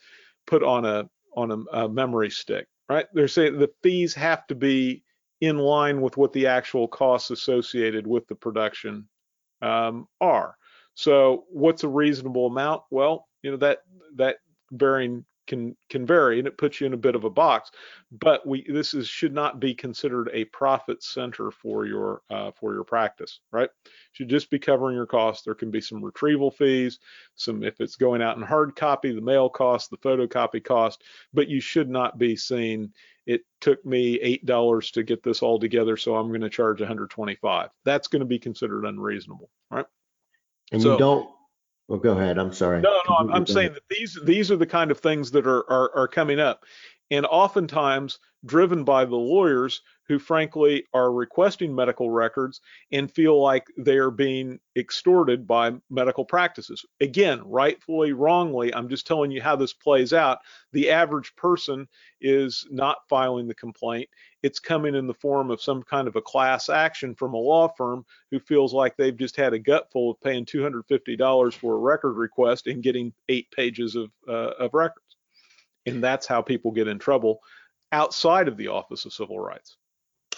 put 0.46 0.62
on 0.62 0.84
a 0.84 1.08
on 1.34 1.50
a, 1.50 1.78
a 1.78 1.88
memory 1.88 2.30
stick 2.30 2.66
right? 2.92 3.06
They're 3.12 3.28
saying 3.28 3.58
the 3.58 3.70
fees 3.82 4.14
have 4.14 4.46
to 4.48 4.54
be 4.54 5.02
in 5.40 5.58
line 5.58 6.00
with 6.00 6.16
what 6.16 6.32
the 6.32 6.46
actual 6.46 6.86
costs 6.86 7.30
associated 7.30 8.06
with 8.06 8.26
the 8.28 8.34
production 8.34 9.08
um, 9.60 10.06
are. 10.20 10.56
So, 10.94 11.44
what's 11.48 11.84
a 11.84 11.88
reasonable 11.88 12.46
amount? 12.46 12.82
Well, 12.90 13.26
you 13.42 13.50
know 13.50 13.56
that 13.58 13.78
that 14.16 14.36
varying 14.70 15.24
can 15.46 15.76
can 15.90 16.06
vary 16.06 16.38
and 16.38 16.46
it 16.46 16.56
puts 16.56 16.80
you 16.80 16.86
in 16.86 16.94
a 16.94 16.96
bit 16.96 17.14
of 17.14 17.24
a 17.24 17.30
box 17.30 17.70
but 18.12 18.46
we 18.46 18.64
this 18.68 18.94
is 18.94 19.08
should 19.08 19.32
not 19.32 19.58
be 19.58 19.74
considered 19.74 20.30
a 20.32 20.44
profit 20.46 21.02
center 21.02 21.50
for 21.50 21.84
your 21.84 22.22
uh, 22.30 22.50
for 22.52 22.72
your 22.72 22.84
practice 22.84 23.40
right? 23.50 23.70
Should 24.12 24.28
just 24.28 24.50
be 24.50 24.58
covering 24.58 24.94
your 24.94 25.06
costs. 25.06 25.44
There 25.44 25.54
can 25.54 25.70
be 25.70 25.80
some 25.80 26.04
retrieval 26.04 26.50
fees 26.50 26.98
some 27.34 27.62
if 27.62 27.80
it's 27.80 27.96
going 27.96 28.22
out 28.22 28.36
in 28.36 28.42
hard 28.42 28.76
copy 28.76 29.12
the 29.14 29.20
mail 29.20 29.48
cost 29.48 29.90
the 29.90 29.96
photocopy 29.98 30.62
cost 30.62 31.02
but 31.32 31.48
you 31.48 31.60
should 31.60 31.88
not 31.88 32.18
be 32.18 32.36
saying 32.36 32.92
it 33.26 33.42
took 33.60 33.84
me 33.84 34.18
eight 34.20 34.44
dollars 34.46 34.90
to 34.90 35.02
get 35.02 35.22
this 35.22 35.42
all 35.42 35.58
together 35.58 35.96
so 35.96 36.16
i'm 36.16 36.28
going 36.28 36.40
to 36.40 36.50
charge 36.50 36.80
125 36.80 37.70
that's 37.84 38.08
going 38.08 38.20
to 38.20 38.26
be 38.26 38.38
considered 38.38 38.84
unreasonable 38.84 39.48
right? 39.70 39.86
And 40.72 40.80
so, 40.80 40.92
you 40.92 40.98
don't 40.98 41.30
well, 41.88 41.98
go 41.98 42.12
ahead. 42.12 42.38
I'm 42.38 42.52
sorry. 42.52 42.80
No, 42.80 43.00
no, 43.08 43.16
I'm, 43.16 43.32
I'm 43.32 43.46
saying 43.46 43.74
that 43.74 43.82
these 43.90 44.18
these 44.24 44.50
are 44.50 44.56
the 44.56 44.66
kind 44.66 44.90
of 44.90 44.98
things 44.98 45.30
that 45.32 45.46
are, 45.46 45.68
are 45.70 45.94
are 45.94 46.08
coming 46.08 46.40
up, 46.40 46.64
and 47.10 47.26
oftentimes 47.26 48.18
driven 48.44 48.84
by 48.84 49.04
the 49.04 49.16
lawyers 49.16 49.82
who 50.12 50.18
frankly 50.18 50.84
are 50.92 51.10
requesting 51.10 51.74
medical 51.74 52.10
records 52.10 52.60
and 52.92 53.10
feel 53.10 53.40
like 53.40 53.64
they 53.78 53.96
are 53.96 54.10
being 54.10 54.60
extorted 54.76 55.46
by 55.46 55.72
medical 55.88 56.22
practices. 56.22 56.84
Again, 57.00 57.40
rightfully, 57.46 58.12
wrongly, 58.12 58.74
I'm 58.74 58.90
just 58.90 59.06
telling 59.06 59.30
you 59.30 59.40
how 59.40 59.56
this 59.56 59.72
plays 59.72 60.12
out. 60.12 60.40
The 60.72 60.90
average 60.90 61.34
person 61.34 61.88
is 62.20 62.66
not 62.70 62.98
filing 63.08 63.48
the 63.48 63.54
complaint. 63.54 64.06
It's 64.42 64.58
coming 64.58 64.94
in 64.94 65.06
the 65.06 65.14
form 65.14 65.50
of 65.50 65.62
some 65.62 65.82
kind 65.82 66.06
of 66.06 66.16
a 66.16 66.20
class 66.20 66.68
action 66.68 67.14
from 67.14 67.32
a 67.32 67.38
law 67.38 67.68
firm 67.68 68.04
who 68.30 68.38
feels 68.38 68.74
like 68.74 68.98
they've 68.98 69.16
just 69.16 69.36
had 69.36 69.54
a 69.54 69.58
gutful 69.58 70.10
of 70.10 70.20
paying 70.20 70.44
$250 70.44 71.54
for 71.54 71.74
a 71.74 71.78
record 71.78 72.18
request 72.18 72.66
and 72.66 72.82
getting 72.82 73.14
eight 73.30 73.50
pages 73.50 73.96
of, 73.96 74.10
uh, 74.28 74.52
of 74.58 74.74
records. 74.74 75.16
And 75.86 76.04
that's 76.04 76.26
how 76.26 76.42
people 76.42 76.70
get 76.70 76.86
in 76.86 76.98
trouble 76.98 77.40
outside 77.92 78.48
of 78.48 78.58
the 78.58 78.68
Office 78.68 79.06
of 79.06 79.14
Civil 79.14 79.40
Rights. 79.40 79.78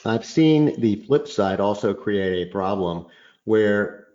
I've 0.06 0.24
seen 0.24 0.78
the 0.80 0.96
flip 0.96 1.26
side 1.28 1.60
also 1.60 1.94
create 1.94 2.46
a 2.46 2.50
problem 2.50 3.06
where 3.44 4.08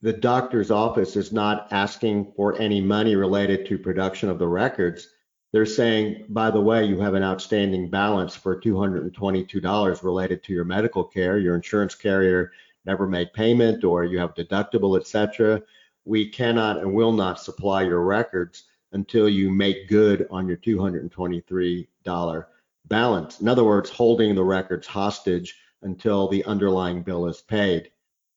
the 0.00 0.12
doctor's 0.12 0.70
office 0.70 1.16
is 1.16 1.32
not 1.32 1.68
asking 1.72 2.32
for 2.36 2.60
any 2.60 2.80
money 2.80 3.16
related 3.16 3.66
to 3.66 3.78
production 3.78 4.28
of 4.28 4.38
the 4.38 4.48
records. 4.48 5.08
They're 5.52 5.66
saying, 5.66 6.26
by 6.28 6.50
the 6.50 6.60
way, 6.60 6.84
you 6.84 7.00
have 7.00 7.14
an 7.14 7.22
outstanding 7.22 7.90
balance 7.90 8.34
for 8.34 8.60
$222 8.60 10.02
related 10.02 10.42
to 10.44 10.52
your 10.52 10.64
medical 10.64 11.04
care. 11.04 11.38
Your 11.38 11.56
insurance 11.56 11.94
carrier 11.94 12.52
never 12.84 13.06
made 13.06 13.32
payment 13.32 13.84
or 13.84 14.04
you 14.04 14.18
have 14.18 14.34
deductible, 14.34 14.98
etc. 14.98 15.62
We 16.04 16.28
cannot 16.28 16.78
and 16.78 16.94
will 16.94 17.12
not 17.12 17.40
supply 17.40 17.82
your 17.82 18.02
records 18.02 18.64
until 18.92 19.28
you 19.28 19.50
make 19.50 19.88
good 19.88 20.26
on 20.30 20.48
your 20.48 20.56
$223 20.56 22.46
balance. 22.92 23.40
In 23.40 23.48
other 23.48 23.64
words, 23.64 23.88
holding 23.88 24.34
the 24.34 24.44
records 24.44 24.86
hostage 24.86 25.58
until 25.80 26.28
the 26.28 26.44
underlying 26.44 27.02
bill 27.02 27.26
is 27.26 27.40
paid. 27.40 27.90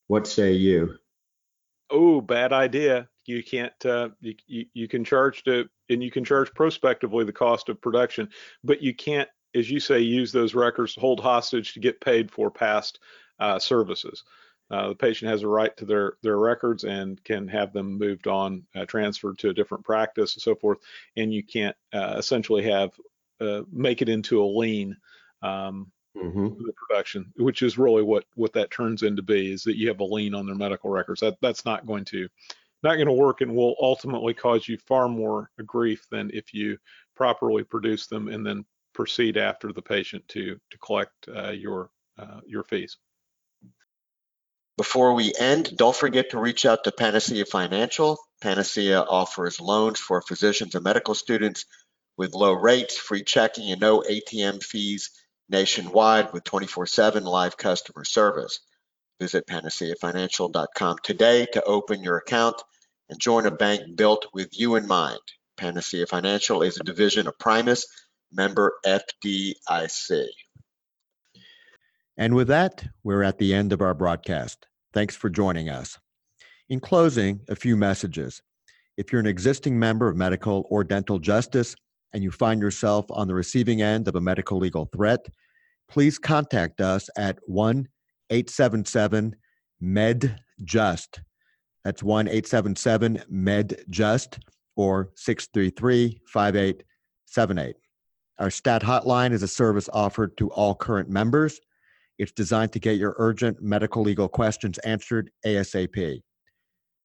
What 0.08 0.26
say 0.26 0.52
you? 0.52 0.96
Oh, 1.90 2.20
bad 2.20 2.52
idea. 2.52 3.08
You 3.26 3.44
can't. 3.44 3.84
Uh, 3.84 4.08
you, 4.20 4.34
you 4.46 4.66
you 4.72 4.88
can 4.88 5.04
charge 5.04 5.44
to 5.44 5.68
and 5.90 6.02
you 6.02 6.10
can 6.10 6.24
charge 6.24 6.52
prospectively 6.54 7.24
the 7.24 7.32
cost 7.32 7.68
of 7.68 7.80
production, 7.80 8.30
but 8.64 8.82
you 8.82 8.94
can't, 8.94 9.28
as 9.54 9.70
you 9.70 9.78
say, 9.78 10.00
use 10.00 10.32
those 10.32 10.54
records 10.54 10.94
to 10.94 11.00
hold 11.00 11.20
hostage 11.20 11.74
to 11.74 11.80
get 11.80 12.00
paid 12.00 12.30
for 12.30 12.50
past 12.50 12.98
uh, 13.38 13.58
services. 13.58 14.24
Uh, 14.70 14.88
the 14.88 14.94
patient 14.94 15.30
has 15.30 15.42
a 15.42 15.48
right 15.48 15.76
to 15.76 15.84
their 15.84 16.14
their 16.22 16.38
records 16.38 16.84
and 16.84 17.22
can 17.24 17.46
have 17.46 17.72
them 17.72 17.98
moved 17.98 18.26
on, 18.26 18.64
uh, 18.74 18.86
transferred 18.86 19.38
to 19.38 19.50
a 19.50 19.54
different 19.54 19.84
practice 19.84 20.34
and 20.34 20.42
so 20.42 20.54
forth. 20.54 20.78
And 21.16 21.32
you 21.32 21.44
can't 21.44 21.76
uh, 21.92 22.14
essentially 22.16 22.62
have 22.62 22.90
uh, 23.40 23.62
make 23.72 24.02
it 24.02 24.08
into 24.08 24.42
a 24.42 24.46
lien 24.46 24.96
um, 25.42 25.90
mm-hmm. 26.16 26.48
production, 26.76 27.32
which 27.36 27.62
is 27.62 27.78
really 27.78 28.02
what 28.02 28.24
what 28.34 28.52
that 28.54 28.70
turns 28.70 29.02
into 29.02 29.22
be 29.22 29.52
is 29.52 29.62
that 29.64 29.76
you 29.76 29.88
have 29.88 30.00
a 30.00 30.04
lien 30.04 30.34
on 30.34 30.46
their 30.46 30.54
medical 30.54 30.90
records. 30.90 31.20
That 31.20 31.36
that's 31.40 31.64
not 31.64 31.86
going 31.86 32.04
to 32.06 32.28
not 32.82 32.96
going 32.96 33.06
to 33.06 33.12
work 33.12 33.40
and 33.40 33.54
will 33.54 33.76
ultimately 33.80 34.34
cause 34.34 34.68
you 34.68 34.78
far 34.78 35.08
more 35.08 35.50
grief 35.64 36.06
than 36.10 36.30
if 36.32 36.54
you 36.54 36.78
properly 37.14 37.64
produce 37.64 38.06
them 38.06 38.28
and 38.28 38.46
then 38.46 38.64
proceed 38.94 39.36
after 39.36 39.72
the 39.72 39.82
patient 39.82 40.26
to 40.28 40.58
to 40.70 40.78
collect 40.78 41.12
uh, 41.34 41.50
your 41.50 41.90
uh, 42.18 42.40
your 42.46 42.64
fees. 42.64 42.96
Before 44.76 45.14
we 45.14 45.32
end, 45.38 45.74
don't 45.74 45.96
forget 45.96 46.30
to 46.30 46.38
reach 46.38 46.66
out 46.66 46.84
to 46.84 46.92
Panacea 46.92 47.46
Financial. 47.46 48.18
Panacea 48.42 49.00
offers 49.00 49.58
loans 49.58 49.98
for 49.98 50.20
physicians 50.20 50.74
and 50.74 50.84
medical 50.84 51.14
students 51.14 51.64
with 52.16 52.34
low 52.34 52.52
rates, 52.52 52.96
free 52.96 53.22
checking, 53.22 53.70
and 53.70 53.80
no 53.80 54.00
ATM 54.00 54.62
fees 54.62 55.10
nationwide 55.48 56.32
with 56.32 56.44
24-7 56.44 57.22
live 57.22 57.56
customer 57.56 58.04
service. 58.04 58.60
Visit 59.20 59.46
panaceafinancial.com 59.46 60.96
today 61.02 61.46
to 61.52 61.62
open 61.64 62.02
your 62.02 62.18
account 62.18 62.56
and 63.08 63.20
join 63.20 63.46
a 63.46 63.50
bank 63.50 63.96
built 63.96 64.26
with 64.32 64.48
you 64.52 64.74
in 64.76 64.86
mind. 64.86 65.20
Panacea 65.56 66.06
Financial 66.06 66.62
is 66.62 66.78
a 66.78 66.84
division 66.84 67.26
of 67.26 67.38
Primis, 67.38 67.84
member 68.32 68.74
FDIC. 68.84 70.26
And 72.18 72.34
with 72.34 72.48
that, 72.48 72.84
we're 73.02 73.22
at 73.22 73.38
the 73.38 73.54
end 73.54 73.72
of 73.72 73.80
our 73.80 73.94
broadcast. 73.94 74.66
Thanks 74.92 75.14
for 75.14 75.30
joining 75.30 75.68
us. 75.68 75.98
In 76.68 76.80
closing, 76.80 77.40
a 77.48 77.56
few 77.56 77.76
messages. 77.76 78.42
If 78.96 79.12
you're 79.12 79.20
an 79.20 79.26
existing 79.26 79.78
member 79.78 80.08
of 80.08 80.16
medical 80.16 80.66
or 80.70 80.82
dental 80.82 81.18
justice, 81.18 81.76
and 82.12 82.22
you 82.22 82.30
find 82.30 82.60
yourself 82.60 83.06
on 83.10 83.28
the 83.28 83.34
receiving 83.34 83.82
end 83.82 84.08
of 84.08 84.16
a 84.16 84.20
medical 84.20 84.58
legal 84.58 84.86
threat, 84.86 85.26
please 85.88 86.18
contact 86.18 86.80
us 86.80 87.08
at 87.16 87.38
1 87.46 87.86
877 88.30 89.36
MedJust. 89.82 91.20
That's 91.84 92.02
1 92.02 92.28
877 92.28 93.22
MedJust 93.32 94.38
or 94.76 95.10
633 95.14 96.20
5878. 96.26 97.76
Our 98.38 98.50
STAT 98.50 98.82
hotline 98.82 99.32
is 99.32 99.42
a 99.42 99.48
service 99.48 99.88
offered 99.92 100.36
to 100.36 100.50
all 100.50 100.74
current 100.74 101.08
members. 101.08 101.60
It's 102.18 102.32
designed 102.32 102.72
to 102.72 102.78
get 102.78 102.98
your 102.98 103.14
urgent 103.18 103.62
medical 103.62 104.02
legal 104.02 104.28
questions 104.28 104.78
answered 104.78 105.30
ASAP. 105.44 106.22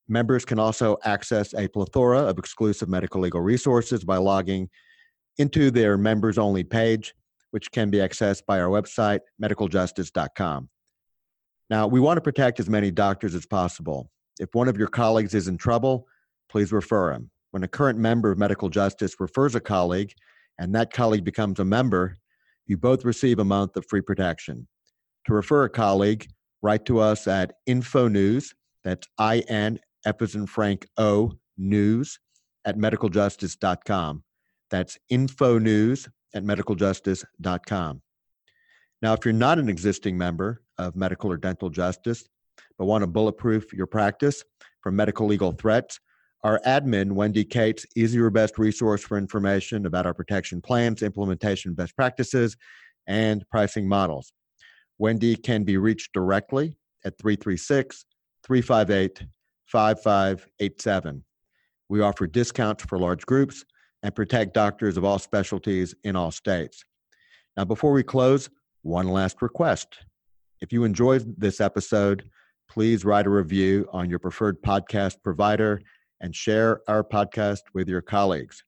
Members 0.08 0.44
can 0.44 0.60
also 0.60 0.98
access 1.06 1.54
a 1.54 1.68
plethora 1.70 2.20
of 2.20 2.38
exclusive 2.38 2.90
medical 2.90 3.22
legal 3.22 3.42
resources 3.42 4.04
by 4.04 4.18
logging 4.18 4.70
into 5.42 5.72
their 5.72 5.98
members 5.98 6.38
only 6.38 6.64
page, 6.64 7.14
which 7.50 7.72
can 7.72 7.90
be 7.90 7.98
accessed 7.98 8.46
by 8.46 8.62
our 8.62 8.70
website, 8.70 9.22
medicaljustice.com. 9.42 10.70
Now, 11.70 11.88
we 11.88 12.00
want 12.00 12.18
to 12.18 12.22
protect 12.22 12.60
as 12.60 12.70
many 12.70 12.92
doctors 12.92 13.34
as 13.34 13.46
possible. 13.46 14.12
If 14.40 14.54
one 14.54 14.68
of 14.68 14.78
your 14.78 14.88
colleagues 14.88 15.34
is 15.34 15.48
in 15.48 15.58
trouble, 15.58 16.08
please 16.50 16.72
refer 16.72 17.12
him. 17.14 17.32
When 17.52 17.64
a 17.64 17.68
current 17.68 17.98
member 17.98 18.32
of 18.32 18.38
Medical 18.38 18.70
Justice 18.70 19.16
refers 19.20 19.56
a 19.56 19.60
colleague 19.60 20.14
and 20.60 20.76
that 20.76 20.94
colleague 20.94 21.24
becomes 21.24 21.60
a 21.60 21.66
member, 21.66 22.18
you 22.68 22.78
both 22.78 23.04
receive 23.04 23.40
a 23.40 23.46
month 23.46 23.76
of 23.76 23.86
free 23.90 24.02
protection. 24.02 24.68
To 25.26 25.34
refer 25.34 25.66
a 25.66 25.70
colleague, 25.70 26.28
write 26.62 26.86
to 26.86 27.00
us 27.00 27.28
at 27.28 27.54
info 27.66 28.08
news, 28.08 28.54
that's 28.84 29.08
I 29.18 29.40
N 29.50 29.80
Frank 30.48 30.88
O 30.98 31.34
news 31.58 32.20
at 32.66 32.78
medicaljustice.com. 32.78 34.24
That's 34.72 34.98
info 35.10 35.60
news 35.60 36.08
at 36.34 36.44
medicaljustice.com. 36.44 38.02
Now, 39.02 39.14
if 39.14 39.26
you're 39.26 39.34
not 39.34 39.60
an 39.60 39.70
existing 39.70 40.18
member 40.18 40.62
of 40.78 40.96
medical 40.96 41.32
or 41.32 41.38
dental 41.38 41.70
justice, 41.70 42.28
but 42.78 42.86
want 42.86 43.04
to 43.04 43.08
bulletproof 43.08 43.74
your 43.74 43.88
practice 43.88 44.44
from 44.82 44.96
medical 44.96 45.28
legal 45.28 45.52
threats, 45.52 46.00
our 46.44 46.60
admin, 46.66 47.12
Wendy 47.12 47.44
Cates, 47.44 47.86
is 47.96 48.16
your 48.16 48.30
best 48.32 48.58
resource 48.58 49.04
for 49.04 49.18
information 49.18 49.86
about 49.86 50.06
our 50.06 50.14
protection 50.14 50.62
plans, 50.62 51.04
implementation 51.04 51.74
best 51.74 51.96
practices, 51.96 52.58
and 53.08 53.44
pricing 53.52 53.88
models. 53.88 54.32
Wendy 54.98 55.36
can 55.36 55.64
be 55.64 55.78
reached 55.78 56.14
directly 56.14 56.78
at 57.04 57.18
336 57.20 58.06
358 58.44 59.26
5587. 59.66 61.24
We 61.90 62.02
offer 62.02 62.28
discounts 62.28 62.84
for 62.86 62.98
large 62.98 63.26
groups 63.26 63.66
and 64.04 64.16
protect 64.16 64.54
doctors 64.54 64.98
of 64.98 65.06
all 65.06 65.20
specialties 65.20 65.96
in 66.04 66.16
all 66.16 66.32
states. 66.32 66.84
Now, 67.58 67.66
before 67.66 67.92
we 67.92 68.04
close, 68.04 68.50
one 68.82 69.08
last 69.08 69.42
request. 69.42 70.00
If 70.62 70.72
you 70.72 70.84
enjoyed 70.84 71.36
this 71.38 71.62
episode, 71.62 72.24
please 72.70 73.04
write 73.04 73.28
a 73.28 73.30
review 73.30 73.88
on 73.92 74.10
your 74.10 74.20
preferred 74.20 74.62
podcast 74.62 75.16
provider 75.24 75.82
and 76.22 76.36
share 76.36 76.82
our 76.88 77.04
podcast 77.04 77.62
with 77.74 77.90
your 77.90 78.02
colleagues. 78.02 78.64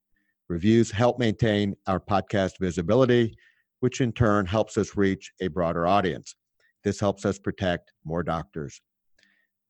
Reviews 0.50 0.92
help 0.92 1.20
maintain 1.20 1.76
our 1.88 2.00
podcast 2.00 2.54
visibility, 2.60 3.36
which 3.80 4.02
in 4.02 4.12
turn 4.12 4.46
helps 4.46 4.78
us 4.78 4.98
reach 4.98 5.32
a 5.42 5.48
broader 5.48 5.88
audience. 5.88 6.36
This 6.84 7.00
helps 7.00 7.26
us 7.26 7.40
protect 7.40 7.94
more 8.04 8.24
doctors. 8.24 8.82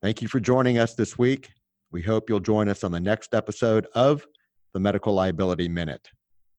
Thank 0.01 0.21
you 0.21 0.27
for 0.27 0.39
joining 0.39 0.77
us 0.79 0.95
this 0.95 1.17
week. 1.17 1.51
We 1.91 2.01
hope 2.01 2.29
you'll 2.29 2.39
join 2.39 2.69
us 2.69 2.83
on 2.83 2.91
the 2.91 2.99
next 2.99 3.35
episode 3.35 3.85
of 3.93 4.25
the 4.73 4.79
Medical 4.79 5.13
Liability 5.13 5.69
Minute. 5.69 6.09